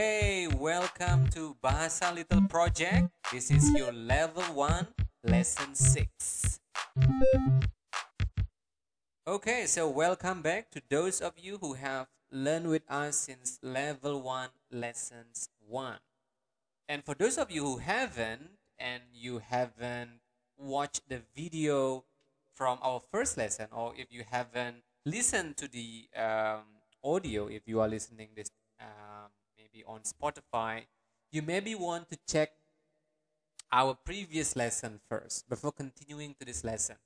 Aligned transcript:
Hey, 0.00 0.48
welcome 0.48 1.28
to 1.36 1.60
Bahasa 1.60 2.08
Little 2.08 2.40
Project. 2.48 3.12
This 3.28 3.50
is 3.52 3.68
your 3.76 3.92
level 3.92 4.40
1, 4.56 4.88
lesson 5.28 5.74
6. 5.76 6.60
Okay, 9.28 9.68
so 9.68 9.92
welcome 9.92 10.40
back 10.40 10.72
to 10.72 10.80
those 10.88 11.20
of 11.20 11.36
you 11.36 11.60
who 11.60 11.74
have 11.74 12.08
learned 12.32 12.72
with 12.72 12.80
us 12.88 13.28
since 13.28 13.60
level 13.60 14.24
1, 14.24 14.48
lessons 14.72 15.50
1. 15.68 16.00
And 16.88 17.04
for 17.04 17.12
those 17.12 17.36
of 17.36 17.50
you 17.50 17.60
who 17.60 17.76
haven't 17.84 18.56
and 18.80 19.02
you 19.12 19.44
haven't 19.44 20.24
watched 20.56 21.10
the 21.12 21.20
video 21.36 22.08
from 22.56 22.78
our 22.80 23.04
first 23.12 23.36
lesson 23.36 23.68
or 23.68 23.92
if 24.00 24.08
you 24.08 24.24
haven't 24.24 24.80
listened 25.04 25.58
to 25.58 25.68
the 25.68 26.08
um, 26.16 26.80
audio 27.04 27.48
if 27.48 27.68
you 27.68 27.84
are 27.84 27.88
listening 27.88 28.28
this 28.34 28.48
maybe 29.80 29.84
on 29.86 30.00
Spotify, 30.00 30.82
you 31.32 31.42
maybe 31.42 31.74
want 31.74 32.10
to 32.10 32.18
check 32.28 32.50
our 33.72 33.94
previous 33.94 34.56
lesson 34.56 35.00
first 35.08 35.48
before 35.48 35.72
continuing 35.72 36.34
to 36.38 36.44
this 36.44 36.64
lesson. 36.64 36.96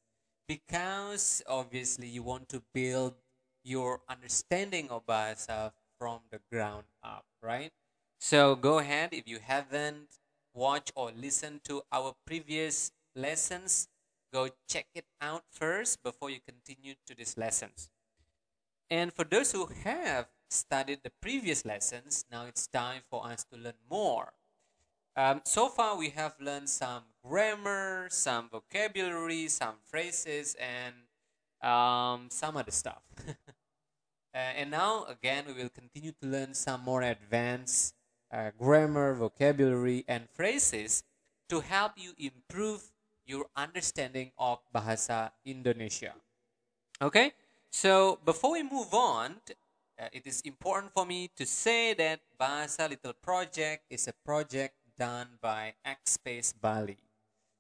Because 0.48 1.42
obviously 1.48 2.08
you 2.08 2.22
want 2.22 2.48
to 2.50 2.62
build 2.72 3.14
your 3.62 4.00
understanding 4.08 4.88
of 4.90 5.06
Bahasa 5.06 5.72
from 5.98 6.20
the 6.30 6.40
ground 6.50 6.84
up, 7.02 7.24
right? 7.42 7.72
So 8.18 8.54
go 8.56 8.78
ahead 8.78 9.10
if 9.12 9.26
you 9.26 9.38
haven't 9.38 10.18
watched 10.54 10.92
or 10.94 11.12
listened 11.12 11.64
to 11.64 11.82
our 11.92 12.14
previous 12.26 12.92
lessons, 13.14 13.88
go 14.32 14.48
check 14.68 14.86
it 14.94 15.06
out 15.20 15.44
first 15.50 16.02
before 16.02 16.30
you 16.30 16.40
continue 16.46 16.94
to 17.06 17.14
these 17.14 17.36
lessons. 17.36 17.90
And 18.90 19.12
for 19.12 19.24
those 19.24 19.52
who 19.52 19.66
have 19.84 20.28
studied 20.54 21.00
the 21.02 21.10
previous 21.20 21.64
lessons, 21.64 22.24
now 22.30 22.46
it's 22.46 22.66
time 22.66 23.02
for 23.10 23.26
us 23.26 23.44
to 23.52 23.56
learn 23.58 23.80
more. 23.90 24.32
Um, 25.16 25.42
so 25.44 25.68
far, 25.68 25.96
we 25.96 26.10
have 26.10 26.34
learned 26.40 26.68
some 26.68 27.04
grammar, 27.22 28.08
some 28.10 28.48
vocabulary, 28.50 29.48
some 29.48 29.76
phrases, 29.84 30.56
and 30.58 30.94
um, 31.62 32.28
some 32.30 32.56
other 32.56 32.72
stuff. 32.72 33.02
uh, 33.28 33.34
and 34.34 34.70
now, 34.70 35.04
again, 35.04 35.44
we 35.46 35.54
will 35.54 35.70
continue 35.70 36.12
to 36.20 36.26
learn 36.26 36.54
some 36.54 36.82
more 36.82 37.02
advanced 37.02 37.94
uh, 38.32 38.50
grammar, 38.58 39.14
vocabulary, 39.14 40.04
and 40.08 40.28
phrases 40.34 41.04
to 41.48 41.60
help 41.60 41.92
you 41.96 42.12
improve 42.18 42.90
your 43.24 43.46
understanding 43.56 44.32
of 44.36 44.58
Bahasa 44.74 45.30
Indonesia. 45.44 46.14
Okay? 47.00 47.32
So, 47.70 48.18
before 48.24 48.52
we 48.52 48.62
move 48.62 48.92
on, 48.92 49.40
uh, 49.98 50.08
it 50.12 50.26
is 50.26 50.40
important 50.42 50.92
for 50.92 51.06
me 51.06 51.30
to 51.36 51.46
say 51.46 51.94
that 51.94 52.20
Bahasa 52.38 52.88
Little 52.90 53.14
Project 53.14 53.84
is 53.90 54.08
a 54.08 54.14
project 54.24 54.74
done 54.98 55.38
by 55.40 55.74
Xspace 55.86 56.52
Bali. 56.60 56.98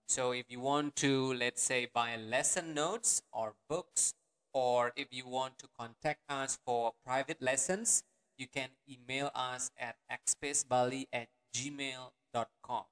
So 0.08 0.32
if 0.32 0.46
you 0.48 0.60
want 0.60 0.96
to, 0.96 1.34
let's 1.34 1.62
say, 1.62 1.88
buy 1.92 2.16
lesson 2.16 2.74
notes 2.74 3.22
or 3.32 3.54
books, 3.68 4.14
or 4.52 4.92
if 4.96 5.08
you 5.10 5.26
want 5.26 5.58
to 5.58 5.66
contact 5.78 6.20
us 6.28 6.58
for 6.64 6.92
private 7.04 7.40
lessons, 7.40 8.02
you 8.36 8.46
can 8.46 8.68
email 8.88 9.30
us 9.34 9.70
at 9.78 9.96
xspacebali 10.10 11.06
at 11.12 11.28
gmail.com. 11.54 12.84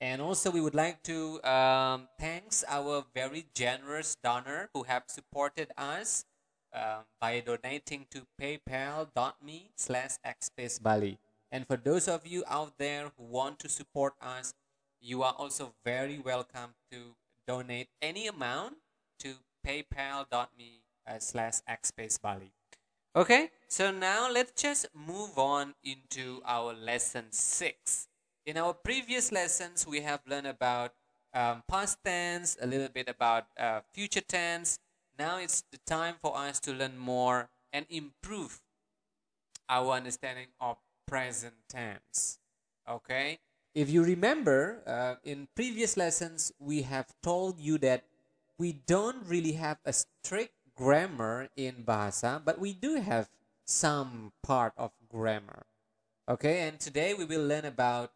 And 0.00 0.20
also, 0.20 0.50
we 0.50 0.60
would 0.60 0.74
like 0.74 1.02
to 1.04 1.42
um, 1.42 2.08
thanks 2.20 2.64
our 2.68 3.06
very 3.14 3.46
generous 3.54 4.16
donor 4.22 4.68
who 4.74 4.82
have 4.82 5.04
supported 5.08 5.72
us 5.78 6.26
um, 6.76 7.04
by 7.20 7.40
donating 7.40 8.06
to 8.10 8.26
paypal.me 8.40 9.70
slash 9.76 10.10
xspacebali. 10.24 11.16
And 11.50 11.66
for 11.66 11.76
those 11.76 12.06
of 12.06 12.26
you 12.26 12.44
out 12.46 12.76
there 12.78 13.10
who 13.16 13.24
want 13.24 13.58
to 13.60 13.68
support 13.68 14.14
us, 14.20 14.52
you 15.00 15.22
are 15.22 15.34
also 15.38 15.72
very 15.84 16.18
welcome 16.18 16.74
to 16.92 17.16
donate 17.46 17.88
any 18.02 18.26
amount 18.26 18.74
to 19.20 19.36
paypal.me 19.66 20.82
uh, 21.06 21.18
slash 21.18 21.54
xspacebali. 21.68 22.50
Okay, 23.14 23.50
so 23.68 23.90
now 23.90 24.30
let's 24.30 24.52
just 24.60 24.88
move 24.94 25.38
on 25.38 25.74
into 25.82 26.42
our 26.44 26.74
lesson 26.74 27.24
6. 27.30 28.08
In 28.44 28.58
our 28.58 28.74
previous 28.74 29.32
lessons, 29.32 29.86
we 29.86 30.02
have 30.02 30.20
learned 30.28 30.46
about 30.46 30.92
um, 31.32 31.62
past 31.66 31.98
tense, 32.04 32.58
a 32.60 32.66
little 32.66 32.88
bit 32.88 33.08
about 33.08 33.46
uh, 33.58 33.80
future 33.94 34.20
tense, 34.20 34.78
now 35.18 35.38
it's 35.38 35.62
the 35.70 35.78
time 35.86 36.16
for 36.20 36.36
us 36.36 36.60
to 36.60 36.72
learn 36.72 36.98
more 36.98 37.48
and 37.72 37.86
improve 37.90 38.60
our 39.68 39.92
understanding 39.92 40.48
of 40.60 40.76
present 41.06 41.54
tense. 41.68 42.38
Okay? 42.88 43.38
If 43.74 43.90
you 43.90 44.02
remember, 44.04 44.82
uh, 44.86 45.16
in 45.24 45.48
previous 45.54 45.96
lessons, 45.96 46.52
we 46.58 46.82
have 46.82 47.12
told 47.22 47.58
you 47.58 47.78
that 47.78 48.04
we 48.58 48.72
don't 48.72 49.26
really 49.26 49.52
have 49.52 49.78
a 49.84 49.92
strict 49.92 50.54
grammar 50.74 51.48
in 51.56 51.84
Bahasa, 51.84 52.40
but 52.42 52.58
we 52.58 52.72
do 52.72 52.96
have 52.96 53.28
some 53.64 54.32
part 54.42 54.72
of 54.76 54.92
grammar. 55.08 55.66
Okay, 56.28 56.66
and 56.66 56.80
today 56.80 57.14
we 57.14 57.24
will 57.24 57.44
learn 57.44 57.64
about 57.64 58.12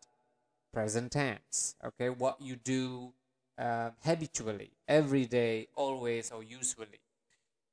present 0.72 1.12
tense. 1.12 1.77
Okay, 1.84 2.09
what 2.09 2.41
you 2.41 2.56
do 2.56 3.12
uh, 3.59 3.91
habitually, 4.05 4.72
every 4.91 5.25
day, 5.25 5.71
always, 5.78 6.34
or 6.34 6.43
usually. 6.43 6.99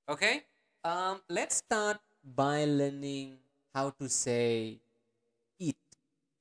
Okay, 0.06 0.46
um, 0.86 1.20
let's 1.28 1.66
start 1.66 1.98
by 2.22 2.64
learning 2.70 3.42
how 3.74 3.90
to 3.98 4.06
say 4.06 4.78
eat 5.58 5.82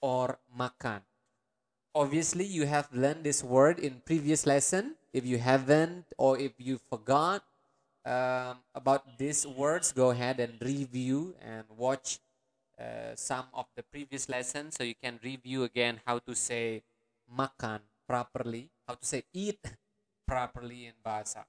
or 0.05 0.37
makan. 0.53 1.01
Obviously, 1.97 2.45
you 2.45 2.69
have 2.69 2.93
learned 2.93 3.25
this 3.25 3.41
word 3.41 3.81
in 3.81 4.05
previous 4.05 4.45
lesson. 4.45 5.01
If 5.17 5.25
you 5.25 5.41
haven't 5.41 6.05
or 6.21 6.37
if 6.37 6.53
you 6.61 6.77
forgot 6.77 7.41
um, 8.05 8.61
about 8.77 9.17
these 9.17 9.49
words, 9.49 9.97
go 9.97 10.13
ahead 10.13 10.39
and 10.39 10.61
review 10.61 11.35
and 11.41 11.65
watch 11.73 12.21
uh, 12.77 13.17
some 13.17 13.49
of 13.57 13.65
the 13.75 13.83
previous 13.83 14.29
lessons 14.29 14.77
so 14.77 14.85
you 14.85 14.95
can 14.95 15.19
review 15.25 15.65
again 15.65 16.05
how 16.05 16.21
to 16.21 16.37
say 16.37 16.85
makan 17.25 17.81
properly, 18.07 18.69
how 18.87 18.93
to 18.93 19.07
say 19.09 19.25
eat 19.33 19.65
properly 20.27 20.91
in 20.91 20.99
Bahasa. 21.01 21.47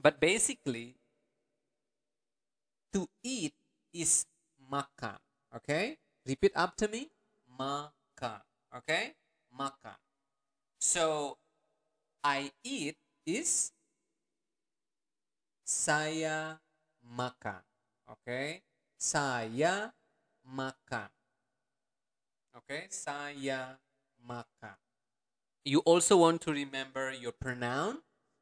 But 0.00 0.16
basically, 0.18 0.96
to 2.96 3.06
eat 3.22 3.54
is 3.92 4.24
makan. 4.58 5.20
Okay? 5.52 6.00
Repeat 6.24 6.56
after 6.56 6.88
me. 6.88 7.12
Makan. 7.44 8.40
Okay? 8.80 9.14
Makan. 9.52 9.98
So, 10.80 11.36
I 12.24 12.48
eat 12.64 12.96
is 13.28 13.76
saya 15.62 16.56
makan. 17.04 17.60
Okay? 18.08 18.64
Saya 18.96 19.92
makan. 20.42 21.12
Okay? 22.56 22.88
Saya 22.88 23.76
makan. 24.24 24.89
You 25.64 25.80
also 25.84 26.16
want 26.16 26.40
to 26.48 26.52
remember 26.52 27.12
your 27.12 27.32
pronoun. 27.32 28.00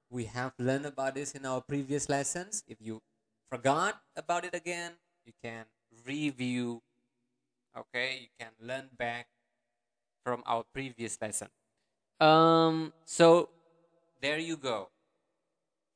We 0.08 0.24
have 0.30 0.54
learned 0.58 0.86
about 0.86 1.14
this 1.14 1.34
in 1.34 1.44
our 1.44 1.60
previous 1.60 2.08
lessons. 2.08 2.62
If 2.66 2.78
you 2.80 3.02
forgot 3.50 4.00
about 4.14 4.44
it 4.44 4.54
again, 4.54 4.92
you 5.26 5.32
can 5.42 5.66
review. 6.06 6.82
Okay, 7.76 8.30
you 8.30 8.32
can 8.38 8.54
learn 8.62 8.88
back 8.96 9.26
from 10.24 10.42
our 10.46 10.64
previous 10.72 11.18
lesson. 11.20 11.48
Um, 12.20 12.92
so 13.04 13.50
there 14.22 14.38
you 14.38 14.56
go. 14.56 14.90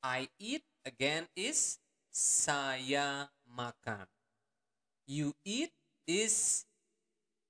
I 0.03 0.27
eat 0.39 0.63
again 0.85 1.27
is 1.35 1.79
saya 2.11 3.31
makan. 3.47 4.07
You 5.07 5.31
eat 5.47 5.71
is 6.03 6.67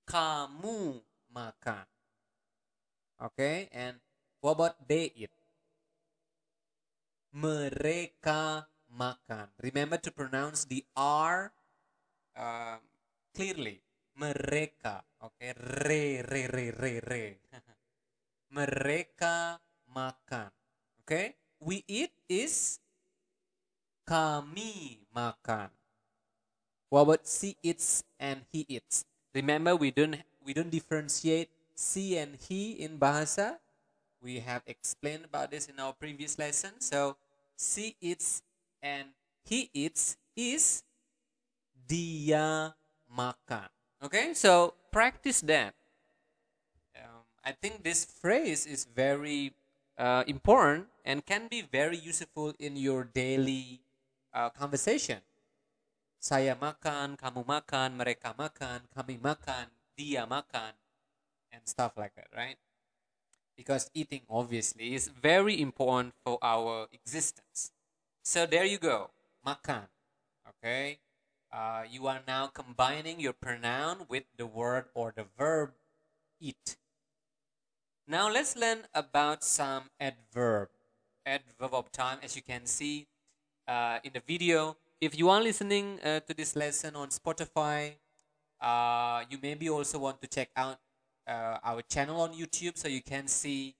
kamu 0.06 1.02
makan. 1.34 1.93
Okay, 3.24 3.72
and 3.72 3.96
what 4.44 4.60
about 4.60 4.76
they 4.84 5.08
eat? 5.16 5.32
Mereka 7.32 8.68
makan. 8.92 9.48
Remember 9.64 9.96
to 9.96 10.12
pronounce 10.12 10.68
the 10.68 10.84
R 11.00 11.56
um, 12.36 12.84
clearly. 13.32 13.80
Mereka. 14.20 15.02
Okay, 15.18 15.56
re, 15.88 16.22
re, 16.22 16.44
re, 16.52 16.66
re, 16.76 16.94
re. 17.00 17.26
Mereka 18.60 19.58
makan. 19.90 20.52
Okay, 21.02 21.34
we 21.64 21.82
eat 21.88 22.12
is 22.28 22.84
kami 24.04 25.00
makan. 25.16 25.72
What 26.92 27.08
about 27.08 27.24
she 27.26 27.58
eats 27.64 28.04
and 28.20 28.46
he 28.52 28.68
eats? 28.70 29.08
Remember, 29.34 29.74
we 29.74 29.90
don't 29.90 30.20
we 30.46 30.54
don't 30.54 30.70
differentiate 30.70 31.50
she 31.76 32.18
and 32.18 32.38
he 32.38 32.74
in 32.74 32.98
Bahasa. 32.98 33.60
We 34.24 34.40
have 34.40 34.64
explained 34.66 35.26
about 35.26 35.52
this 35.52 35.68
in 35.68 35.80
our 35.80 35.92
previous 35.92 36.40
lesson. 36.40 36.80
So, 36.80 37.18
she 37.60 37.96
eats 38.00 38.42
and 38.82 39.12
he 39.44 39.70
eats 39.74 40.16
is 40.36 40.84
dia 41.88 42.74
makan. 43.12 43.68
Okay, 44.04 44.34
so 44.34 44.74
practice 44.92 45.40
that. 45.48 45.76
Um, 46.96 47.24
I 47.44 47.52
think 47.52 47.84
this 47.84 48.04
phrase 48.04 48.66
is 48.66 48.88
very 48.88 49.54
uh, 49.98 50.24
important 50.28 50.88
and 51.06 51.24
can 51.26 51.48
be 51.48 51.64
very 51.64 51.98
useful 51.98 52.54
in 52.60 52.76
your 52.76 53.04
daily 53.04 53.84
uh, 54.34 54.50
conversation. 54.52 55.22
Saya 56.24 56.56
makan, 56.56 57.20
kamu 57.20 57.44
makan, 57.44 58.00
mereka 58.00 58.32
makan, 58.36 58.88
kami 58.96 59.20
makan, 59.20 59.68
dia 60.00 60.24
makan, 60.24 60.72
and 61.54 61.62
stuff 61.70 61.94
like 61.96 62.16
that, 62.16 62.28
right? 62.36 62.58
Because 63.56 63.92
eating 63.94 64.22
obviously 64.30 64.96
is 64.96 65.08
very 65.08 65.62
important 65.62 66.18
for 66.26 66.40
our 66.42 66.88
existence. 66.92 67.72
So 68.24 68.46
there 68.50 68.66
you 68.66 68.80
go, 68.82 69.12
makan. 69.46 69.86
Okay, 70.50 70.98
uh, 71.54 71.84
you 71.88 72.08
are 72.08 72.22
now 72.28 72.48
combining 72.48 73.20
your 73.20 73.34
pronoun 73.34 74.10
with 74.10 74.24
the 74.36 74.48
word 74.50 74.86
or 74.94 75.14
the 75.16 75.26
verb 75.38 75.72
eat. 76.42 76.76
Now 78.08 78.28
let's 78.28 78.58
learn 78.58 78.90
about 78.94 79.44
some 79.44 79.94
adverb. 80.00 80.70
Adverb 81.26 81.74
of 81.74 81.92
time, 81.92 82.20
as 82.24 82.36
you 82.36 82.42
can 82.42 82.66
see 82.66 83.08
uh, 83.68 84.00
in 84.04 84.12
the 84.12 84.20
video. 84.20 84.76
If 85.00 85.18
you 85.18 85.30
are 85.30 85.40
listening 85.40 86.00
uh, 86.04 86.20
to 86.28 86.34
this 86.34 86.56
lesson 86.56 86.96
on 86.96 87.10
Spotify, 87.10 87.96
uh, 88.60 89.24
you 89.30 89.38
maybe 89.42 89.70
also 89.70 90.00
want 90.00 90.22
to 90.22 90.28
check 90.28 90.50
out 90.56 90.80
uh, 91.28 91.58
our 91.64 91.82
channel 91.82 92.22
on 92.22 92.34
YouTube 92.34 92.78
so 92.78 92.88
you 92.88 93.02
can 93.02 93.28
see 93.28 93.76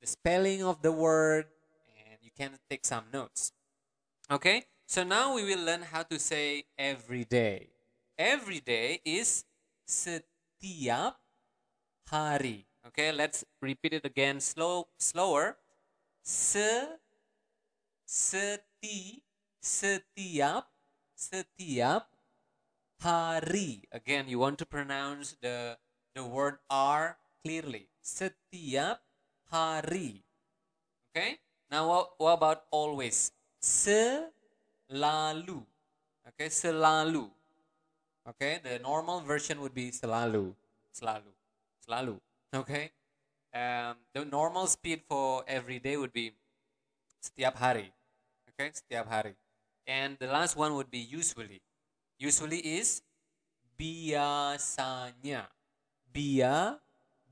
the 0.00 0.06
spelling 0.06 0.62
of 0.62 0.82
the 0.82 0.92
word 0.92 1.46
and 2.10 2.18
you 2.22 2.30
can 2.36 2.58
take 2.68 2.84
some 2.84 3.04
notes. 3.12 3.52
Okay, 4.30 4.64
so 4.86 5.04
now 5.04 5.34
we 5.34 5.44
will 5.44 5.64
learn 5.64 5.82
how 5.82 6.02
to 6.02 6.18
say 6.18 6.64
every 6.78 7.24
day. 7.24 7.68
Every 8.18 8.60
day 8.60 9.00
is 9.04 9.44
setiap 9.86 11.14
hari. 12.08 12.66
Okay, 12.86 13.12
let's 13.12 13.44
repeat 13.60 13.92
it 13.94 14.04
again 14.04 14.40
slow 14.40 14.88
slower. 14.98 15.56
Se 16.22 16.86
seti 18.04 19.22
setiap 19.62 20.66
setiap 21.14 22.10
hari. 22.98 23.86
Again, 23.92 24.26
you 24.28 24.38
want 24.38 24.58
to 24.58 24.66
pronounce 24.66 25.38
the 25.40 25.78
the 26.14 26.24
word 26.24 26.58
R 26.68 27.16
clearly. 27.44 27.88
Setiap 28.02 29.00
hari. 29.50 30.24
Okay? 31.10 31.38
Now 31.70 31.88
what, 31.88 32.06
what 32.18 32.32
about 32.36 32.60
always? 32.70 33.32
Selalu. 33.60 34.20
Okay, 36.28 36.48
selalu. 36.48 37.28
Okay, 38.22 38.60
the 38.62 38.78
normal 38.78 39.20
version 39.20 39.60
would 39.60 39.74
be 39.74 39.90
selalu. 39.90 40.54
Selalu. 40.94 41.32
Selalu. 41.82 42.16
Okay? 42.54 42.90
Um, 43.52 43.96
the 44.14 44.24
normal 44.24 44.66
speed 44.66 45.02
for 45.08 45.44
every 45.46 45.78
day 45.78 45.96
would 45.96 46.12
be 46.12 46.32
setiap 47.20 47.56
hari. 47.56 47.92
Okay, 48.52 48.70
setiap 48.72 49.08
hari. 49.08 49.34
And 49.86 50.16
the 50.20 50.30
last 50.30 50.56
one 50.56 50.74
would 50.74 50.90
be 50.90 51.02
usually. 51.02 51.60
Usually 52.18 52.62
is 52.78 53.02
biasanya. 53.74 55.50
Bia, 56.12 56.78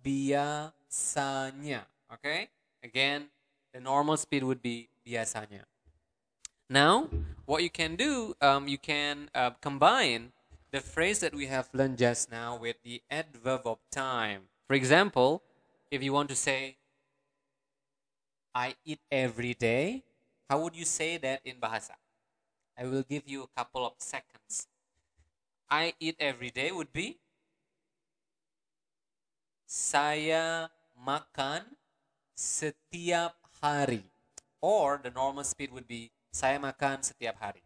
biasanya. 0.03 1.85
Okay? 2.09 2.49
Again, 2.83 3.29
the 3.73 3.81
normal 3.81 4.17
speed 4.17 4.43
would 4.43 4.63
be 4.63 4.89
biasanya. 5.07 5.69
Now, 6.71 7.09
what 7.47 7.63
you 7.63 7.71
can 7.71 7.97
do, 7.97 8.35
um, 8.41 8.69
you 8.69 8.79
can 8.79 9.29
uh, 9.35 9.51
combine 9.61 10.33
the 10.71 10.81
phrase 10.81 11.19
that 11.21 11.35
we 11.35 11.47
have 11.47 11.69
learned 11.75 11.99
just 11.99 12.31
now 12.31 12.57
with 12.57 12.77
the 12.83 13.03
adverb 13.11 13.67
of 13.67 13.79
time. 13.91 14.49
For 14.67 14.75
example, 14.75 15.43
if 15.91 16.03
you 16.03 16.13
want 16.13 16.29
to 16.31 16.37
say, 16.37 16.79
I 18.55 18.75
eat 18.85 19.01
every 19.11 19.55
day, 19.55 20.05
how 20.49 20.63
would 20.63 20.75
you 20.75 20.85
say 20.85 21.19
that 21.19 21.41
in 21.45 21.57
Bahasa? 21.57 21.99
I 22.79 22.87
will 22.87 23.03
give 23.03 23.27
you 23.27 23.43
a 23.43 23.51
couple 23.55 23.85
of 23.85 23.95
seconds. 23.99 24.67
I 25.69 25.95
eat 26.01 26.17
every 26.19 26.51
day 26.51 26.73
would 26.73 26.93
be 26.93 27.19
Saya 29.71 30.67
makan 30.99 31.63
setiap 32.35 33.39
hari. 33.63 34.03
Or 34.59 34.99
the 34.99 35.15
normal 35.15 35.47
speed 35.47 35.71
would 35.71 35.87
be 35.87 36.11
Saya 36.35 36.59
makan 36.59 37.07
setiap 37.07 37.39
hari. 37.39 37.63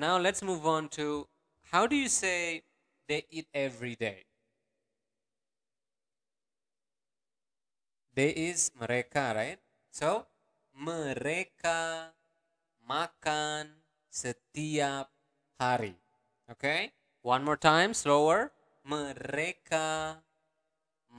Now 0.00 0.16
let's 0.16 0.40
move 0.40 0.64
on 0.64 0.88
to 0.96 1.28
how 1.68 1.84
do 1.84 1.92
you 1.92 2.08
say 2.08 2.64
they 3.04 3.28
eat 3.28 3.52
every 3.52 4.00
day? 4.00 4.24
They 8.16 8.32
is 8.32 8.72
mereka, 8.76 9.36
right? 9.36 9.60
So, 9.92 10.24
mereka 10.72 12.12
makan 12.84 13.80
setiap 14.08 15.08
hari. 15.56 15.96
Okay? 16.48 16.92
One 17.20 17.44
more 17.44 17.60
time, 17.60 17.92
slower. 17.92 18.52
Mereka 18.84 20.20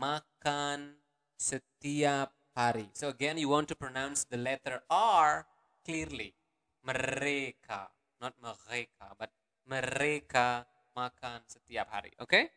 makan 0.01 0.97
setiap 1.37 2.33
hari. 2.57 2.89
So 2.97 3.13
again, 3.13 3.37
you 3.37 3.53
want 3.53 3.69
to 3.69 3.77
pronounce 3.77 4.25
the 4.25 4.41
letter 4.41 4.81
R 4.89 5.45
clearly. 5.85 6.33
Mereka, 6.81 7.93
not 8.17 8.33
mereka, 8.41 9.13
but 9.13 9.29
mereka 9.69 10.65
makan 10.97 11.45
setiap 11.45 11.93
hari. 11.93 12.09
Okay? 12.17 12.49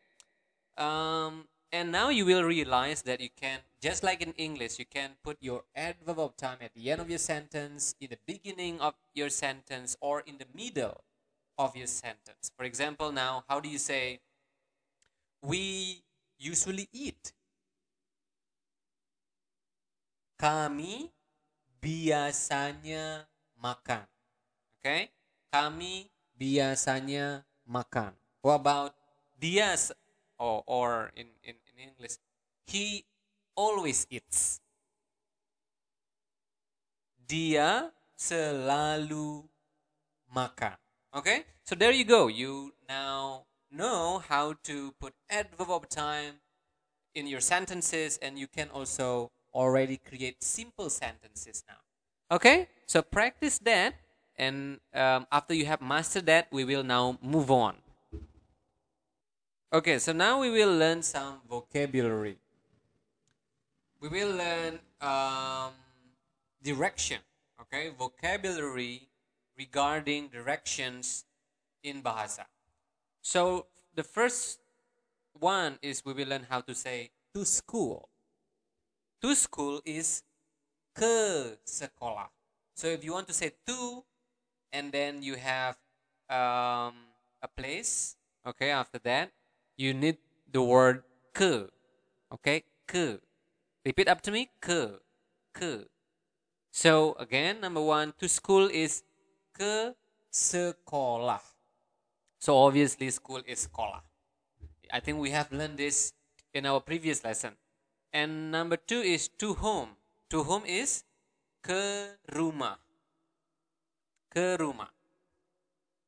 Um, 0.73 1.45
and 1.69 1.93
now 1.93 2.09
you 2.09 2.25
will 2.25 2.41
realize 2.41 3.05
that 3.05 3.21
you 3.21 3.29
can, 3.29 3.61
just 3.77 4.01
like 4.01 4.25
in 4.25 4.33
English, 4.41 4.81
you 4.81 4.89
can 4.89 5.13
put 5.21 5.37
your 5.37 5.69
adverb 5.77 6.17
of 6.17 6.33
time 6.33 6.57
at 6.65 6.73
the 6.73 6.89
end 6.89 7.01
of 7.01 7.09
your 7.09 7.21
sentence, 7.21 7.93
in 8.01 8.09
the 8.09 8.21
beginning 8.25 8.81
of 8.81 8.97
your 9.13 9.29
sentence, 9.29 9.95
or 10.01 10.25
in 10.25 10.41
the 10.41 10.49
middle 10.49 11.05
of 11.57 11.77
your 11.77 11.87
sentence. 11.87 12.49
For 12.57 12.65
example, 12.65 13.11
now, 13.11 13.45
how 13.47 13.59
do 13.59 13.69
you 13.69 13.77
say, 13.77 14.19
we 15.41 16.04
usually 16.45 16.85
eat? 16.93 17.33
Kami 20.37 21.09
biasanya 21.81 23.25
makan. 23.57 24.05
Okay? 24.77 25.09
Kami 25.49 26.05
biasanya 26.37 27.41
makan. 27.65 28.13
What 28.45 28.61
about 28.61 28.93
dia 29.33 29.73
or, 30.37 30.61
or 30.69 31.09
in, 31.17 31.33
in, 31.41 31.57
in 31.73 31.89
English? 31.89 32.21
He 32.69 33.01
always 33.57 34.05
eats. 34.13 34.61
Dia 37.25 37.89
selalu 38.13 39.41
makan. 40.29 40.77
Okay? 41.09 41.47
So 41.65 41.73
there 41.73 41.95
you 41.95 42.05
go. 42.05 42.29
You 42.29 42.69
now 42.85 43.49
know 43.75 44.23
how 44.27 44.55
to 44.63 44.93
put 44.99 45.13
adverb 45.29 45.69
of 45.69 45.89
time 45.89 46.35
in 47.13 47.27
your 47.27 47.41
sentences 47.41 48.17
and 48.21 48.39
you 48.39 48.47
can 48.47 48.69
also 48.69 49.31
already 49.53 49.97
create 49.97 50.43
simple 50.43 50.89
sentences 50.89 51.63
now. 51.67 52.35
Okay? 52.35 52.67
So 52.85 53.01
practice 53.01 53.59
that 53.59 53.95
and 54.37 54.79
um, 54.93 55.27
after 55.31 55.53
you 55.53 55.65
have 55.65 55.81
mastered 55.81 56.25
that, 56.25 56.47
we 56.51 56.63
will 56.65 56.83
now 56.83 57.17
move 57.21 57.49
on. 57.49 57.75
Okay, 59.71 59.99
so 59.99 60.11
now 60.11 60.39
we 60.39 60.49
will 60.49 60.75
learn 60.75 61.01
some 61.01 61.39
vocabulary. 61.49 62.37
We 63.99 64.09
will 64.09 64.35
learn 64.35 64.79
um, 65.01 65.71
direction. 66.61 67.19
Okay, 67.61 67.91
vocabulary 67.97 69.07
regarding 69.57 70.27
directions 70.27 71.25
in 71.83 72.01
Bahasa. 72.01 72.45
So 73.25 73.65
the 73.97 74.05
first 74.05 74.61
one 75.33 75.81
is 75.81 76.05
we 76.05 76.13
will 76.13 76.29
learn 76.29 76.45
how 76.47 76.61
to 76.61 76.75
say 76.77 77.09
to 77.33 77.41
school. 77.41 78.07
To 79.25 79.33
school 79.33 79.81
is 79.81 80.21
ke 80.93 81.57
sekolah. 81.65 82.29
So 82.77 82.85
if 82.85 83.01
you 83.01 83.17
want 83.17 83.25
to 83.25 83.33
say 83.33 83.57
to 83.65 84.05
and 84.69 84.93
then 84.93 85.25
you 85.25 85.41
have 85.41 85.73
um, 86.29 87.09
a 87.41 87.49
place, 87.49 88.13
okay, 88.45 88.69
after 88.69 89.01
that, 89.01 89.33
you 89.73 89.97
need 89.97 90.21
the 90.45 90.61
word 90.61 91.01
ke. 91.33 91.65
Okay, 92.29 92.61
ke. 92.85 93.17
Repeat 93.81 94.07
up 94.07 94.21
to 94.21 94.29
me, 94.29 94.53
ke. 94.61 95.01
Ke. 95.49 95.89
So 96.69 97.17
again, 97.17 97.57
number 97.57 97.81
one, 97.81 98.13
to 98.21 98.29
school 98.29 98.69
is 98.69 99.01
ke 99.57 99.97
sekolah. 100.29 101.54
So 102.45 102.53
obviously 102.61 103.09
school 103.09 103.41
is 103.49 103.65
sekolah. 103.65 104.05
I 104.93 105.01
think 105.01 105.17
we 105.17 105.33
have 105.33 105.49
learned 105.49 105.81
this 105.81 106.13
in 106.53 106.69
our 106.69 106.77
previous 106.77 107.25
lesson. 107.25 107.57
And 108.13 108.53
number 108.53 108.77
two 108.77 109.01
is 109.01 109.25
to 109.41 109.57
home. 109.57 109.97
To 110.29 110.45
home 110.45 110.61
is 110.69 111.01
ke 111.65 112.13
rumah. 112.29 112.77
Ke 114.29 114.61
rumah. 114.61 114.93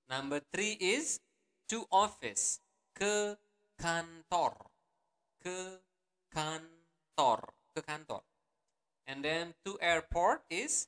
Number 0.05 0.37
three 0.53 0.77
is 0.77 1.17
to 1.73 1.89
office. 1.89 2.61
Ke 2.93 3.33
kantor. 3.81 4.53
Ke 5.41 5.81
kantor. 6.29 7.49
Ke 7.73 7.81
kantor. 7.81 8.21
And 9.09 9.25
then 9.25 9.57
to 9.65 9.73
airport 9.81 10.45
is 10.53 10.85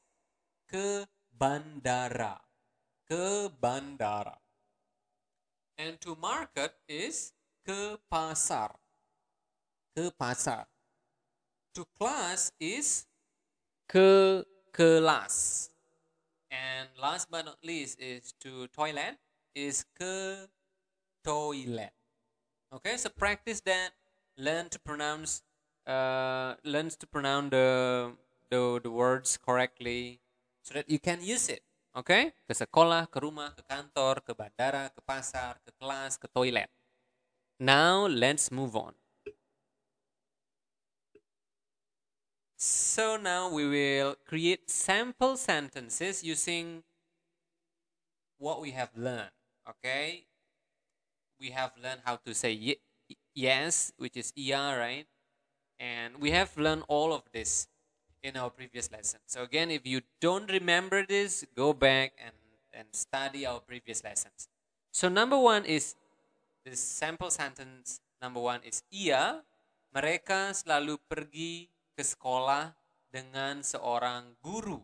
ke 0.70 1.10
bandara. 1.34 2.38
Ke 3.10 3.50
bandara. 3.50 4.38
And 5.80 5.96
to 6.04 6.12
market 6.20 6.76
is 6.92 7.32
ke 7.64 7.96
pasar. 8.12 8.76
Ke 9.96 10.12
pasar. 10.12 10.68
To 11.72 11.88
class 11.96 12.52
is 12.60 13.08
ke 13.88 14.44
kelas. 14.76 15.72
And 16.52 16.92
last 17.00 17.32
but 17.32 17.48
not 17.48 17.64
least 17.64 17.96
is 17.96 18.36
to 18.44 18.68
toilet 18.76 19.24
is 19.56 19.88
ke 19.96 20.52
toilet. 21.24 21.96
Okay, 22.76 23.00
so 23.00 23.08
practice 23.08 23.64
that. 23.64 23.96
Learn 24.36 24.68
to 24.76 24.80
pronounce 24.84 25.48
uh, 25.88 26.60
learn 26.64 26.92
to 26.92 27.08
pronounce 27.08 27.56
the, 27.56 28.12
the 28.52 28.80
the 28.84 28.92
words 28.92 29.40
correctly 29.40 30.20
so 30.64 30.76
that 30.76 30.92
you 30.92 31.00
can 31.00 31.24
use 31.24 31.48
it. 31.48 31.64
Okay? 31.96 32.32
Ke 32.46 32.54
sekolah, 32.54 33.10
ke 33.10 33.18
rumah, 33.18 33.52
ke 33.58 33.66
kantor, 33.66 34.22
ke 34.22 34.32
bandara, 34.38 34.94
ke 34.94 35.02
pasar, 35.02 35.58
ke 35.66 35.74
kelas, 35.78 36.22
ke 36.22 36.30
toilet. 36.30 36.70
Now 37.60 38.08
let's 38.08 38.52
move 38.52 38.76
on. 38.76 38.94
So 42.60 43.16
now 43.16 43.50
we 43.52 43.68
will 43.68 44.16
create 44.28 44.70
sample 44.70 45.38
sentences 45.38 46.24
using 46.24 46.84
what 48.38 48.62
we 48.62 48.72
have 48.72 48.92
learned. 48.96 49.32
Okay? 49.68 50.28
We 51.40 51.52
have 51.52 51.72
learned 51.82 52.02
how 52.04 52.18
to 52.18 52.34
say 52.36 52.52
ye- 52.52 52.82
yes, 53.34 53.94
which 53.98 54.18
is 54.18 54.34
yeah, 54.36 54.76
right? 54.76 55.08
And 55.80 56.20
we 56.20 56.32
have 56.32 56.58
learned 56.58 56.84
all 56.88 57.14
of 57.14 57.24
this 57.32 57.68
in 58.24 58.38
our 58.38 58.50
previous 58.50 58.92
lesson. 58.92 59.20
So 59.26 59.44
again, 59.44 59.72
if 59.72 59.86
you 59.88 60.02
don't 60.20 60.50
remember 60.52 61.06
this, 61.06 61.46
go 61.56 61.74
back 61.74 62.14
and, 62.20 62.36
and 62.74 62.88
study 62.92 63.46
our 63.46 63.60
previous 63.60 64.04
lessons. 64.04 64.48
So 64.92 65.08
number 65.08 65.38
one 65.38 65.66
is 65.66 65.96
this 66.66 66.80
sample 66.80 67.32
sentence 67.32 68.02
number 68.22 68.40
one 68.44 68.60
is 68.68 68.84
iya, 68.92 69.40
mereka 69.96 70.52
selalu 70.52 71.00
pergi 71.08 71.72
ke 71.96 72.04
sekolah 72.04 72.76
dengan 73.10 73.64
seorang 73.64 74.36
guru. 74.44 74.80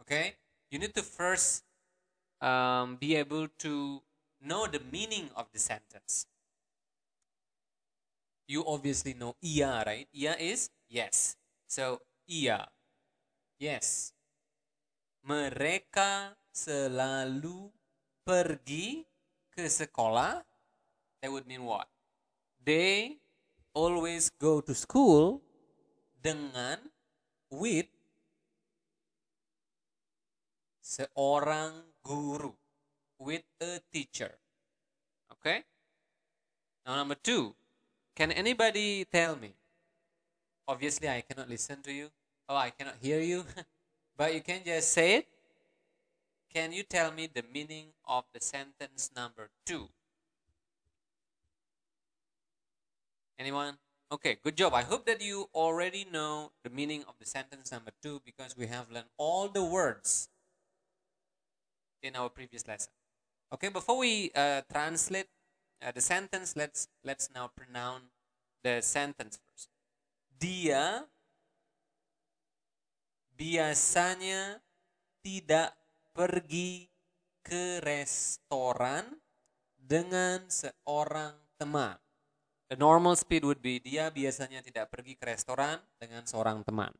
Okay? 0.00 0.38
You 0.70 0.78
need 0.78 0.94
to 0.94 1.02
first 1.02 1.66
um, 2.38 2.96
be 2.96 3.18
able 3.18 3.50
to 3.62 4.00
know 4.42 4.66
the 4.70 4.82
meaning 4.90 5.30
of 5.34 5.50
the 5.50 5.60
sentence. 5.60 6.26
You 8.46 8.62
obviously 8.62 9.18
know 9.18 9.34
iya, 9.42 9.82
right? 9.82 10.06
Iya 10.14 10.38
is 10.38 10.70
yes. 10.86 11.34
So, 11.66 11.98
iya. 12.30 12.70
Yes. 13.56 14.12
Mereka 15.24 16.36
selalu 16.52 17.72
pergi 18.22 19.02
ke 19.50 19.64
sekolah. 19.64 20.44
That 21.24 21.32
would 21.32 21.48
mean 21.48 21.64
what? 21.64 21.88
They 22.60 23.16
always 23.72 24.28
go 24.28 24.60
to 24.60 24.76
school 24.76 25.40
dengan 26.20 26.80
with 27.48 27.88
seorang 30.84 31.80
guru 32.04 32.52
with 33.18 33.42
a 33.58 33.80
teacher. 33.88 34.36
Okay? 35.32 35.64
Now 36.84 36.94
number 37.00 37.16
2. 37.18 37.56
Can 38.14 38.30
anybody 38.32 39.04
tell 39.08 39.36
me? 39.36 39.56
Obviously 40.68 41.08
I 41.08 41.24
cannot 41.24 41.48
listen 41.48 41.82
to 41.82 41.92
you. 41.92 42.08
Oh, 42.48 42.56
I 42.56 42.70
cannot 42.70 42.96
hear 43.02 43.20
you. 43.20 43.44
but 44.16 44.34
you 44.34 44.40
can 44.40 44.60
just 44.64 44.92
say 44.92 45.16
it. 45.16 45.28
Can 46.52 46.72
you 46.72 46.84
tell 46.84 47.12
me 47.12 47.28
the 47.32 47.44
meaning 47.52 47.88
of 48.06 48.24
the 48.32 48.40
sentence 48.40 49.10
number 49.14 49.50
2? 49.66 49.88
Anyone? 53.38 53.76
Okay, 54.10 54.38
good 54.42 54.56
job. 54.56 54.72
I 54.72 54.82
hope 54.82 55.04
that 55.06 55.20
you 55.20 55.50
already 55.52 56.06
know 56.10 56.52
the 56.62 56.70
meaning 56.70 57.04
of 57.08 57.14
the 57.18 57.26
sentence 57.26 57.72
number 57.72 57.90
2 58.02 58.22
because 58.24 58.56
we 58.56 58.68
have 58.68 58.90
learned 58.90 59.10
all 59.18 59.48
the 59.48 59.64
words 59.64 60.28
in 62.02 62.14
our 62.14 62.28
previous 62.28 62.66
lesson. 62.66 62.92
Okay, 63.52 63.68
before 63.68 63.98
we 63.98 64.30
uh, 64.34 64.62
translate 64.72 65.26
uh, 65.82 65.90
the 65.90 66.00
sentence, 66.00 66.54
let's 66.56 66.88
let's 67.04 67.28
now 67.34 67.50
pronounce 67.54 68.04
the 68.62 68.80
sentence 68.80 69.38
first. 69.42 69.68
Dia 70.38 71.04
biasanya 73.36 74.58
tidak 75.20 75.76
pergi 76.16 76.88
ke 77.44 77.78
restoran 77.84 79.06
dengan 79.76 80.48
seorang 80.48 81.36
teman. 81.60 81.94
The 82.66 82.74
normal 82.74 83.14
speed 83.14 83.46
would 83.46 83.62
be 83.62 83.78
dia 83.78 84.10
biasanya 84.10 84.58
tidak 84.58 84.90
pergi 84.90 85.14
ke 85.14 85.22
restoran 85.30 85.78
dengan 86.02 86.26
seorang 86.26 86.66
teman. 86.66 86.90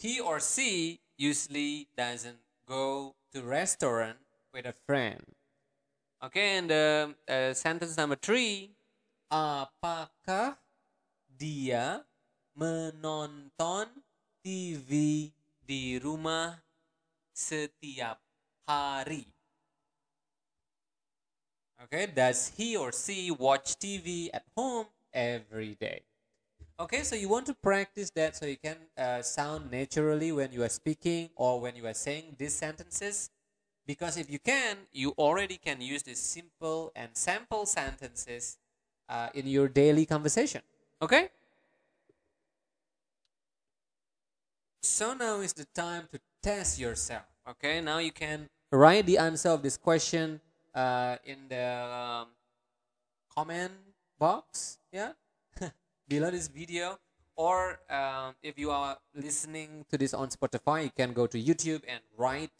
He 0.00 0.16
or 0.16 0.40
she 0.40 1.04
usually 1.20 1.92
doesn't 1.92 2.40
go 2.64 3.12
to 3.36 3.44
restaurant 3.44 4.16
with 4.56 4.64
a 4.64 4.72
friend. 4.88 5.20
Okay, 6.24 6.56
and 6.56 6.72
the 6.72 7.12
uh, 7.28 7.52
sentence 7.52 8.00
number 8.00 8.16
three, 8.16 8.72
apakah 9.28 10.56
dia 11.28 12.00
menonton 12.56 13.88
TV 14.40 15.28
di 15.68 16.00
rumah 16.00 16.56
setiap 17.36 18.16
hari? 18.64 19.28
Okay, 21.84 22.08
does 22.08 22.52
he 22.56 22.76
or 22.76 22.92
she 22.92 23.30
watch 23.30 23.76
TV 23.76 24.28
at 24.32 24.44
home 24.56 24.86
every 25.12 25.76
day? 25.76 26.04
Okay, 26.80 27.04
so 27.04 27.16
you 27.16 27.28
want 27.28 27.44
to 27.46 27.54
practice 27.54 28.08
that 28.16 28.36
so 28.36 28.46
you 28.46 28.56
can 28.56 28.76
uh, 28.96 29.20
sound 29.20 29.70
naturally 29.70 30.32
when 30.32 30.52
you 30.52 30.62
are 30.62 30.72
speaking 30.72 31.28
or 31.36 31.60
when 31.60 31.76
you 31.76 31.84
are 31.86 31.96
saying 31.96 32.36
these 32.38 32.56
sentences. 32.56 33.28
Because 33.86 34.16
if 34.16 34.30
you 34.30 34.38
can, 34.38 34.76
you 34.92 35.12
already 35.18 35.56
can 35.56 35.80
use 35.80 36.02
these 36.02 36.20
simple 36.20 36.92
and 36.96 37.10
sample 37.12 37.66
sentences 37.66 38.56
uh, 39.08 39.28
in 39.34 39.46
your 39.46 39.68
daily 39.68 40.06
conversation. 40.06 40.62
Okay? 41.02 41.28
So 44.82 45.12
now 45.12 45.40
is 45.40 45.52
the 45.52 45.66
time 45.74 46.08
to 46.12 46.18
test 46.42 46.78
yourself. 46.78 47.24
Okay, 47.48 47.80
now 47.80 47.98
you 47.98 48.12
can 48.12 48.48
write 48.72 49.04
the 49.04 49.18
answer 49.18 49.50
of 49.50 49.62
this 49.62 49.76
question 49.76 50.40
uh, 50.74 51.16
in 51.24 51.48
the 51.48 51.84
um, 51.84 52.28
comment 53.28 53.72
box. 54.18 54.78
Yeah, 54.92 55.12
below 56.08 56.30
this 56.30 56.48
video. 56.48 56.98
Or 57.36 57.80
um, 57.88 58.34
if 58.42 58.58
you 58.58 58.70
are 58.70 58.98
listening 59.14 59.84
to 59.90 59.96
this 59.96 60.12
on 60.12 60.28
Spotify, 60.28 60.84
you 60.84 60.92
can 60.96 61.12
go 61.12 61.26
to 61.26 61.40
YouTube 61.40 61.82
and 61.88 62.00
write 62.16 62.52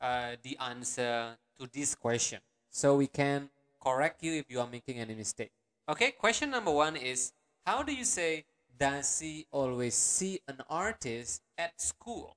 uh, 0.00 0.34
the 0.42 0.58
answer 0.58 1.36
to 1.58 1.68
this 1.72 1.94
question. 1.94 2.40
So 2.70 2.96
we 2.96 3.06
can 3.06 3.50
correct 3.82 4.22
you 4.22 4.34
if 4.34 4.46
you 4.48 4.60
are 4.60 4.66
making 4.66 4.98
any 4.98 5.14
mistake. 5.14 5.50
Okay, 5.88 6.10
question 6.12 6.50
number 6.50 6.70
one 6.70 6.96
is 6.96 7.32
How 7.66 7.82
do 7.82 7.94
you 7.94 8.04
say, 8.04 8.44
Does 8.76 9.20
he 9.20 9.46
always 9.50 9.94
see 9.94 10.40
an 10.48 10.58
artist 10.68 11.42
at 11.56 11.80
school? 11.80 12.36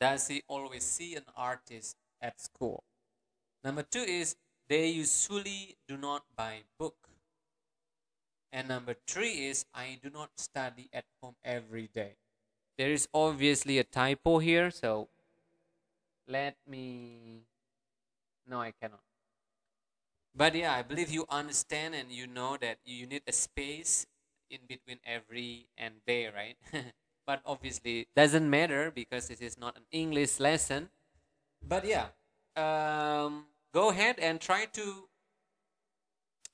Does 0.00 0.28
he 0.28 0.42
always 0.48 0.82
see 0.82 1.14
an 1.14 1.24
artist 1.36 1.96
at 2.20 2.40
school? 2.40 2.82
Number 3.62 3.82
two 3.82 4.00
is 4.00 4.36
they 4.68 4.88
usually 4.88 5.76
do 5.86 5.96
not 5.96 6.24
buy 6.36 6.62
book. 6.78 7.08
And 8.52 8.68
number 8.68 8.94
three 9.06 9.46
is 9.46 9.64
I 9.74 9.98
do 10.02 10.10
not 10.10 10.30
study 10.36 10.88
at 10.92 11.04
home 11.22 11.36
every 11.44 11.88
day. 11.92 12.16
There 12.76 12.90
is 12.90 13.08
obviously 13.14 13.78
a 13.78 13.84
typo 13.84 14.38
here, 14.38 14.70
so 14.70 15.08
let 16.26 16.56
me. 16.66 17.46
No, 18.46 18.60
I 18.60 18.72
cannot. 18.72 19.00
But 20.34 20.54
yeah, 20.56 20.74
I 20.74 20.82
believe 20.82 21.10
you 21.10 21.26
understand 21.30 21.94
and 21.94 22.10
you 22.10 22.26
know 22.26 22.56
that 22.60 22.78
you 22.84 23.06
need 23.06 23.22
a 23.26 23.32
space 23.32 24.06
in 24.50 24.60
between 24.68 24.98
every 25.04 25.66
and 25.76 25.94
day, 26.06 26.28
right? 26.28 26.56
but 27.26 27.40
obviously 27.46 28.06
doesn't 28.14 28.48
matter 28.48 28.90
because 28.90 29.28
this 29.28 29.40
is 29.40 29.58
not 29.58 29.76
an 29.76 29.84
English 29.90 30.40
lesson. 30.40 30.88
But 31.66 31.84
yeah, 31.84 32.12
um, 32.56 33.46
go 33.72 33.90
ahead 33.90 34.18
and 34.18 34.40
try 34.40 34.66
to 34.72 35.08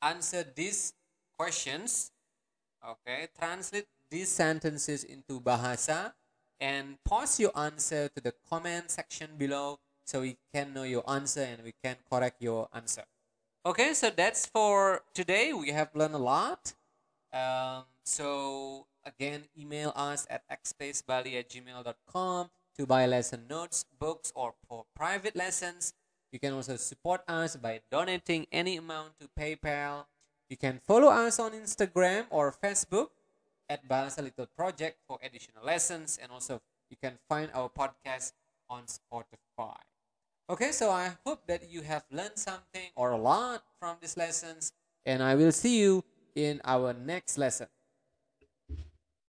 answer 0.02 0.44
these 0.54 0.94
questions. 1.36 2.12
Okay, 2.80 3.28
translate 3.38 3.86
these 4.10 4.28
sentences 4.28 5.04
into 5.04 5.40
Bahasa 5.40 6.12
and 6.58 6.96
post 7.04 7.40
your 7.40 7.52
answer 7.56 8.08
to 8.08 8.20
the 8.20 8.32
comment 8.48 8.90
section 8.90 9.30
below 9.36 9.78
so 10.04 10.20
we 10.22 10.36
can 10.52 10.72
know 10.72 10.82
your 10.82 11.08
answer 11.08 11.42
and 11.42 11.62
we 11.62 11.74
can 11.82 11.96
correct 12.10 12.40
your 12.40 12.68
answer. 12.74 13.04
Okay, 13.64 13.92
so 13.92 14.10
that's 14.10 14.46
for 14.46 15.02
today. 15.12 15.52
We 15.52 15.70
have 15.70 15.90
learned 15.94 16.14
a 16.14 16.18
lot. 16.18 16.72
Um, 17.32 17.84
so 18.04 18.86
again, 19.04 19.44
email 19.58 19.92
us 19.94 20.26
at 20.30 20.42
xspacebali 20.50 21.38
at 21.38 21.48
gmail.com 21.48 22.50
to 22.76 22.86
buy 22.86 23.06
lesson 23.06 23.46
notes, 23.48 23.84
books, 23.98 24.32
or 24.34 24.54
for 24.68 24.84
private 24.94 25.36
lessons. 25.36 25.94
You 26.32 26.38
can 26.38 26.54
also 26.54 26.76
support 26.76 27.22
us 27.26 27.56
by 27.56 27.80
donating 27.90 28.46
any 28.52 28.76
amount 28.76 29.18
to 29.20 29.28
PayPal. 29.38 30.06
You 30.48 30.56
can 30.56 30.80
follow 30.86 31.08
us 31.08 31.38
on 31.38 31.52
Instagram 31.52 32.26
or 32.30 32.52
Facebook 32.52 33.10
at 33.68 33.86
Bahasa 33.86 34.22
Little 34.22 34.46
Project 34.46 34.98
for 35.06 35.18
additional 35.22 35.64
lessons, 35.64 36.18
and 36.20 36.30
also 36.30 36.60
you 36.90 36.96
can 37.00 37.18
find 37.28 37.50
our 37.54 37.68
podcast 37.68 38.32
on 38.68 38.82
Spotify. 38.86 39.78
Okay, 40.50 40.72
so 40.72 40.90
I 40.90 41.14
hope 41.24 41.46
that 41.46 41.70
you 41.70 41.82
have 41.82 42.02
learned 42.10 42.34
something 42.34 42.90
or 42.96 43.12
a 43.12 43.16
lot 43.16 43.62
from 43.78 43.96
these 44.00 44.16
lessons, 44.16 44.72
and 45.06 45.22
I 45.22 45.34
will 45.34 45.52
see 45.52 45.78
you 45.78 46.02
in 46.46 46.60
our 46.64 46.92
next 46.92 47.38
lesson. 47.38 47.68